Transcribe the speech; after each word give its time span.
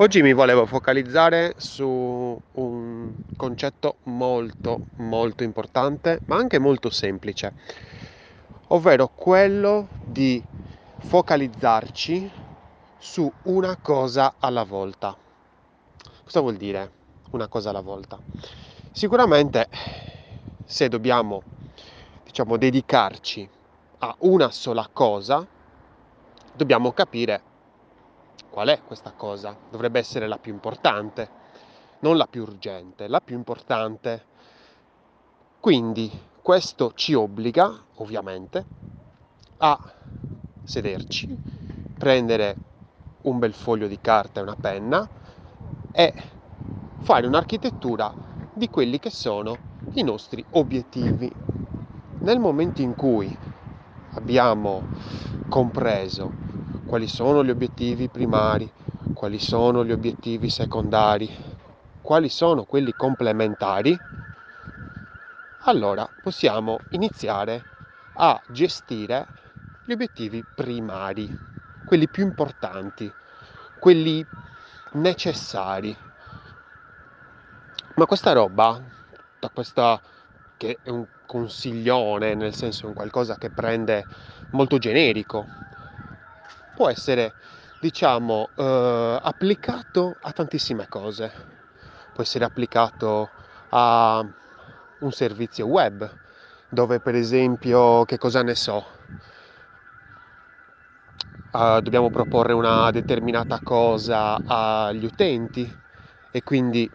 Oggi 0.00 0.22
mi 0.22 0.32
volevo 0.32 0.64
focalizzare 0.64 1.54
su 1.56 1.84
un 2.52 3.12
concetto 3.34 3.96
molto 4.04 4.82
molto 4.98 5.42
importante, 5.42 6.20
ma 6.26 6.36
anche 6.36 6.60
molto 6.60 6.88
semplice, 6.88 7.52
ovvero 8.68 9.08
quello 9.08 9.88
di 10.04 10.40
focalizzarci 11.00 12.30
su 12.96 13.28
una 13.46 13.76
cosa 13.82 14.34
alla 14.38 14.62
volta. 14.62 15.16
Cosa 16.22 16.40
vuol 16.42 16.54
dire 16.54 16.92
una 17.30 17.48
cosa 17.48 17.70
alla 17.70 17.80
volta? 17.80 18.20
Sicuramente 18.92 19.68
se 20.64 20.88
dobbiamo 20.88 21.42
diciamo 22.24 22.56
dedicarci 22.56 23.48
a 23.98 24.14
una 24.20 24.52
sola 24.52 24.88
cosa, 24.92 25.44
dobbiamo 26.54 26.92
capire 26.92 27.47
qual 28.58 28.70
è 28.70 28.80
questa 28.82 29.12
cosa? 29.12 29.56
Dovrebbe 29.70 30.00
essere 30.00 30.26
la 30.26 30.36
più 30.36 30.52
importante, 30.52 31.28
non 32.00 32.16
la 32.16 32.26
più 32.26 32.42
urgente, 32.42 33.06
la 33.06 33.20
più 33.20 33.36
importante. 33.36 34.24
Quindi 35.60 36.10
questo 36.42 36.92
ci 36.96 37.14
obbliga, 37.14 37.72
ovviamente, 37.98 38.64
a 39.58 39.78
sederci, 40.64 41.38
prendere 41.96 42.56
un 43.22 43.38
bel 43.38 43.52
foglio 43.52 43.86
di 43.86 44.00
carta 44.00 44.40
e 44.40 44.42
una 44.42 44.56
penna 44.56 45.08
e 45.92 46.14
fare 47.02 47.28
un'architettura 47.28 48.12
di 48.54 48.68
quelli 48.68 48.98
che 48.98 49.10
sono 49.10 49.56
i 49.92 50.02
nostri 50.02 50.44
obiettivi. 50.50 51.30
Nel 52.22 52.40
momento 52.40 52.82
in 52.82 52.96
cui 52.96 53.38
abbiamo 54.14 54.82
compreso 55.48 56.47
quali 56.88 57.06
sono 57.06 57.44
gli 57.44 57.50
obiettivi 57.50 58.08
primari, 58.08 58.66
quali 59.12 59.38
sono 59.38 59.84
gli 59.84 59.92
obiettivi 59.92 60.48
secondari, 60.48 61.30
quali 62.00 62.30
sono 62.30 62.64
quelli 62.64 62.94
complementari, 62.96 64.00
allora 65.64 66.08
possiamo 66.22 66.78
iniziare 66.92 67.62
a 68.14 68.40
gestire 68.48 69.26
gli 69.84 69.92
obiettivi 69.92 70.42
primari, 70.54 71.30
quelli 71.84 72.08
più 72.08 72.24
importanti, 72.24 73.12
quelli 73.78 74.24
necessari. 74.92 75.94
Ma 77.96 78.06
questa 78.06 78.32
roba, 78.32 78.80
da 79.38 79.50
questa 79.50 80.00
che 80.56 80.78
è 80.82 80.88
un 80.88 81.04
consiglione, 81.26 82.34
nel 82.34 82.54
senso 82.54 82.86
è 82.86 82.88
un 82.88 82.94
qualcosa 82.94 83.36
che 83.36 83.50
prende 83.50 84.06
molto 84.52 84.78
generico, 84.78 85.67
può 86.78 86.88
essere, 86.88 87.34
diciamo, 87.80 88.50
eh, 88.54 89.18
applicato 89.20 90.14
a 90.20 90.30
tantissime 90.30 90.86
cose. 90.88 91.32
Può 92.14 92.22
essere 92.22 92.44
applicato 92.44 93.30
a 93.70 94.24
un 95.00 95.10
servizio 95.10 95.66
web, 95.66 96.08
dove 96.68 97.00
per 97.00 97.16
esempio, 97.16 98.04
che 98.04 98.16
cosa 98.16 98.44
ne 98.44 98.54
so, 98.54 98.84
uh, 101.50 101.80
dobbiamo 101.80 102.10
proporre 102.10 102.52
una 102.52 102.92
determinata 102.92 103.58
cosa 103.60 104.40
agli 104.46 105.04
utenti 105.04 105.68
e 106.30 106.42
quindi 106.44 106.88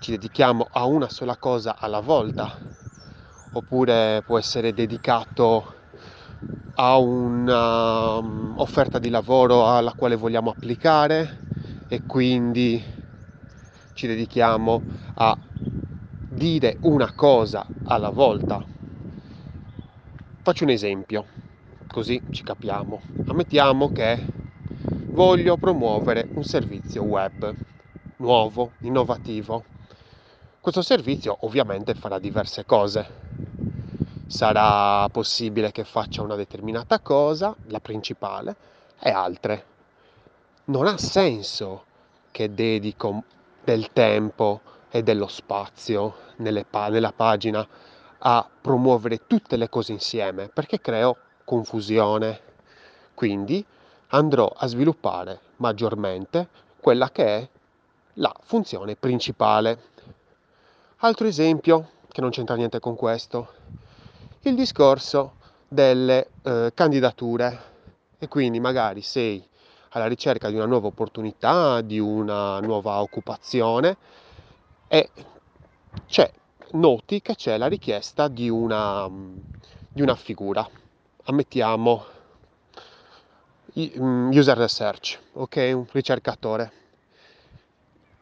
ci 0.00 0.10
dedichiamo 0.10 0.70
a 0.72 0.86
una 0.86 1.08
sola 1.08 1.36
cosa 1.36 1.76
alla 1.78 2.00
volta, 2.00 2.50
oppure 3.52 4.24
può 4.26 4.38
essere 4.38 4.72
dedicato 4.74 5.77
a 6.80 6.96
un'offerta 6.96 8.98
um, 8.98 9.02
di 9.02 9.10
lavoro 9.10 9.68
alla 9.68 9.92
quale 9.94 10.14
vogliamo 10.14 10.50
applicare 10.50 11.46
e 11.88 12.02
quindi 12.06 12.80
ci 13.94 14.06
dedichiamo 14.06 14.80
a 15.14 15.36
dire 16.28 16.76
una 16.82 17.12
cosa 17.14 17.66
alla 17.86 18.10
volta. 18.10 18.64
Faccio 20.40 20.62
un 20.62 20.70
esempio, 20.70 21.26
così 21.88 22.22
ci 22.30 22.44
capiamo. 22.44 23.02
Ammettiamo 23.26 23.90
che 23.90 24.24
voglio 25.06 25.56
promuovere 25.56 26.28
un 26.34 26.44
servizio 26.44 27.02
web 27.02 27.52
nuovo, 28.18 28.74
innovativo. 28.82 29.64
Questo 30.60 30.82
servizio 30.82 31.38
ovviamente 31.40 31.94
farà 31.94 32.20
diverse 32.20 32.64
cose 32.64 33.27
sarà 34.28 35.08
possibile 35.08 35.72
che 35.72 35.84
faccia 35.84 36.20
una 36.20 36.36
determinata 36.36 37.00
cosa, 37.00 37.56
la 37.68 37.80
principale, 37.80 38.54
e 39.00 39.10
altre. 39.10 39.64
Non 40.64 40.86
ha 40.86 40.98
senso 40.98 41.86
che 42.30 42.52
dedico 42.52 43.22
del 43.64 43.90
tempo 43.92 44.60
e 44.90 45.02
dello 45.02 45.28
spazio 45.28 46.14
pa- 46.68 46.88
nella 46.88 47.12
pagina 47.12 47.66
a 48.18 48.48
promuovere 48.60 49.26
tutte 49.26 49.56
le 49.56 49.70
cose 49.70 49.92
insieme 49.92 50.48
perché 50.48 50.78
creo 50.78 51.16
confusione. 51.44 52.40
Quindi 53.14 53.64
andrò 54.08 54.52
a 54.54 54.66
sviluppare 54.66 55.40
maggiormente 55.56 56.48
quella 56.80 57.10
che 57.10 57.24
è 57.24 57.48
la 58.14 58.34
funzione 58.42 58.94
principale. 58.94 59.78
Altro 60.98 61.26
esempio 61.26 61.92
che 62.08 62.20
non 62.20 62.30
c'entra 62.30 62.56
niente 62.56 62.78
con 62.78 62.94
questo 62.94 63.56
il 64.42 64.54
discorso 64.54 65.34
delle 65.66 66.28
eh, 66.42 66.70
candidature 66.72 67.76
e 68.18 68.28
quindi 68.28 68.60
magari 68.60 69.02
sei 69.02 69.44
alla 69.90 70.06
ricerca 70.06 70.48
di 70.48 70.54
una 70.54 70.66
nuova 70.66 70.86
opportunità, 70.86 71.80
di 71.80 71.98
una 71.98 72.60
nuova 72.60 73.00
occupazione 73.00 73.96
e 74.86 75.10
noti 76.72 77.20
che 77.20 77.34
c'è 77.34 77.56
la 77.56 77.66
richiesta 77.66 78.28
di 78.28 78.48
una, 78.48 79.08
di 79.88 80.02
una 80.02 80.14
figura. 80.14 80.68
Ammettiamo 81.24 82.04
mm, 83.98 84.30
user 84.30 84.56
research, 84.56 85.18
ok? 85.32 85.70
Un 85.74 85.86
ricercatore. 85.90 86.72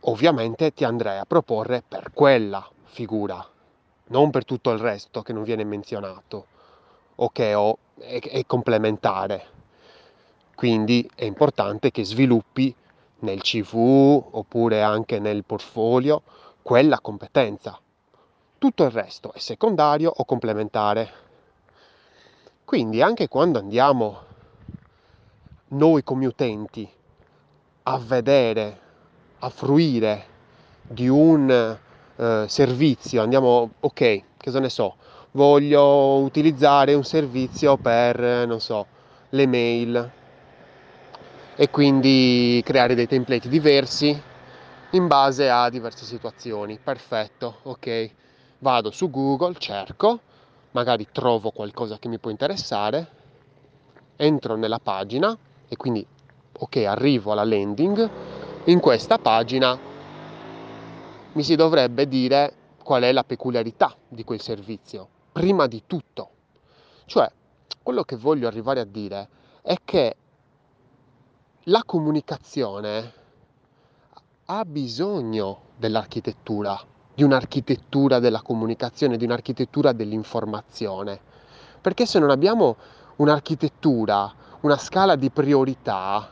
Ovviamente 0.00 0.72
ti 0.72 0.84
andrei 0.84 1.18
a 1.18 1.24
proporre 1.26 1.82
per 1.86 2.12
quella 2.14 2.66
figura 2.84 3.46
non 4.08 4.30
per 4.30 4.44
tutto 4.44 4.70
il 4.70 4.78
resto 4.78 5.22
che 5.22 5.32
non 5.32 5.42
viene 5.42 5.64
menzionato 5.64 6.46
o 7.16 7.30
che 7.30 7.52
è, 7.52 8.18
è 8.20 8.46
complementare. 8.46 9.56
Quindi 10.54 11.08
è 11.14 11.24
importante 11.24 11.90
che 11.90 12.04
sviluppi 12.04 12.74
nel 13.20 13.42
CV 13.42 13.74
oppure 14.30 14.82
anche 14.82 15.18
nel 15.18 15.44
portfolio 15.44 16.22
quella 16.62 17.00
competenza. 17.00 17.78
Tutto 18.58 18.84
il 18.84 18.90
resto 18.90 19.32
è 19.32 19.38
secondario 19.38 20.12
o 20.14 20.24
complementare. 20.24 21.26
Quindi 22.64 23.00
anche 23.00 23.28
quando 23.28 23.58
andiamo 23.58 24.26
noi 25.68 26.02
come 26.02 26.26
utenti 26.26 26.88
a 27.84 27.98
vedere, 27.98 28.80
a 29.38 29.48
fruire 29.48 30.26
di 30.82 31.08
un 31.08 31.78
eh, 32.18 32.44
servizio, 32.48 33.22
andiamo, 33.22 33.70
ok, 33.80 34.22
cosa 34.42 34.58
ne 34.58 34.68
so, 34.68 34.96
voglio 35.32 36.16
utilizzare 36.16 36.94
un 36.94 37.04
servizio 37.04 37.76
per, 37.76 38.46
non 38.46 38.60
so, 38.60 38.86
le 39.30 39.46
mail 39.46 40.10
e 41.56 41.70
quindi 41.70 42.62
creare 42.64 42.94
dei 42.94 43.06
template 43.06 43.48
diversi 43.48 44.20
in 44.92 45.06
base 45.06 45.50
a 45.50 45.68
diverse 45.68 46.04
situazioni. 46.04 46.78
Perfetto, 46.82 47.56
ok. 47.64 48.10
Vado 48.60 48.90
su 48.90 49.10
Google, 49.10 49.54
cerco, 49.58 50.20
magari 50.72 51.06
trovo 51.12 51.50
qualcosa 51.50 51.98
che 51.98 52.08
mi 52.08 52.18
può 52.18 52.30
interessare, 52.30 53.06
entro 54.16 54.56
nella 54.56 54.78
pagina 54.78 55.36
e 55.68 55.76
quindi 55.76 56.04
ok, 56.58 56.76
arrivo 56.76 57.32
alla 57.32 57.44
landing. 57.44 58.10
In 58.64 58.80
questa 58.80 59.18
pagina 59.18 59.78
mi 61.38 61.44
si 61.44 61.54
dovrebbe 61.54 62.08
dire 62.08 62.52
qual 62.82 63.04
è 63.04 63.12
la 63.12 63.22
peculiarità 63.22 63.94
di 64.08 64.24
quel 64.24 64.40
servizio, 64.40 65.08
prima 65.30 65.68
di 65.68 65.84
tutto. 65.86 66.30
Cioè, 67.04 67.30
quello 67.80 68.02
che 68.02 68.16
voglio 68.16 68.48
arrivare 68.48 68.80
a 68.80 68.84
dire 68.84 69.28
è 69.62 69.76
che 69.84 70.16
la 71.62 71.84
comunicazione 71.86 73.12
ha 74.46 74.64
bisogno 74.64 75.60
dell'architettura, 75.76 76.76
di 77.14 77.22
un'architettura 77.22 78.18
della 78.18 78.42
comunicazione, 78.42 79.16
di 79.16 79.24
un'architettura 79.24 79.92
dell'informazione. 79.92 81.20
Perché 81.80 82.04
se 82.04 82.18
non 82.18 82.30
abbiamo 82.30 82.74
un'architettura, 83.14 84.34
una 84.62 84.76
scala 84.76 85.14
di 85.14 85.30
priorità, 85.30 86.30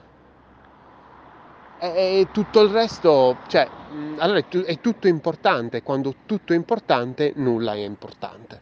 e 1.79 2.29
tutto 2.33 2.63
il 2.63 2.71
resto, 2.71 3.37
cioè, 3.49 3.69
allora 4.19 4.39
è, 4.39 4.47
è 4.49 4.81
tutto 4.81 5.09
importante, 5.09 5.83
quando 5.83 6.15
tutto 6.27 6.53
è 6.53 6.57
importante 6.57 7.33
nulla 7.37 7.75
è 7.75 7.85
importante. 7.85 8.61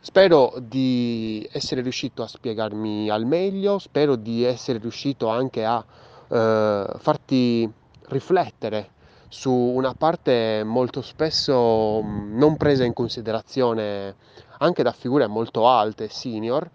Spero 0.00 0.54
di 0.58 1.48
essere 1.52 1.80
riuscito 1.80 2.22
a 2.22 2.26
spiegarmi 2.26 3.08
al 3.08 3.24
meglio, 3.24 3.78
spero 3.78 4.16
di 4.16 4.42
essere 4.42 4.78
riuscito 4.78 5.28
anche 5.28 5.64
a 5.64 5.84
eh, 6.28 6.86
farti 6.98 7.70
riflettere 8.08 8.90
su 9.28 9.50
una 9.50 9.94
parte 9.94 10.62
molto 10.64 11.00
spesso 11.00 12.02
non 12.02 12.56
presa 12.58 12.84
in 12.84 12.92
considerazione 12.92 14.16
anche 14.58 14.82
da 14.82 14.92
figure 14.92 15.26
molto 15.26 15.68
alte, 15.68 16.08
senior. 16.08 16.68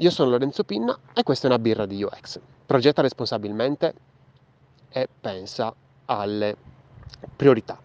Io 0.00 0.08
sono 0.08 0.30
Lorenzo 0.30 0.64
Pinna 0.64 0.98
e 1.12 1.22
questa 1.22 1.46
è 1.46 1.50
una 1.50 1.58
birra 1.58 1.84
di 1.84 2.02
UX. 2.02 2.40
Progetta 2.64 3.02
responsabilmente 3.02 3.92
e 4.88 5.06
pensa 5.20 5.74
alle 6.06 6.56
priorità. 7.36 7.78